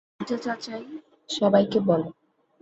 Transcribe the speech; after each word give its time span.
মির্জা 0.11 0.37
চাচাই, 0.37 0.83
সবাইকে 1.29 1.79
বলে। 1.87 2.09